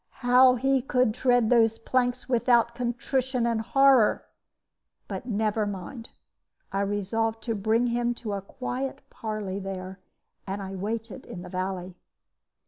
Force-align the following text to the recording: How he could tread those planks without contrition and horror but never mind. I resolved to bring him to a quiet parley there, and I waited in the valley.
How 0.25 0.55
he 0.55 0.81
could 0.81 1.13
tread 1.13 1.51
those 1.51 1.77
planks 1.77 2.27
without 2.27 2.73
contrition 2.73 3.45
and 3.45 3.61
horror 3.61 4.25
but 5.07 5.27
never 5.27 5.67
mind. 5.67 6.09
I 6.71 6.81
resolved 6.81 7.43
to 7.43 7.53
bring 7.53 7.85
him 7.85 8.15
to 8.15 8.33
a 8.33 8.41
quiet 8.41 9.01
parley 9.11 9.59
there, 9.59 9.99
and 10.47 10.59
I 10.59 10.73
waited 10.73 11.27
in 11.27 11.43
the 11.43 11.49
valley. 11.49 11.93